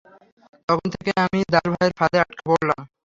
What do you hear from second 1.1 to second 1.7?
আমি দাস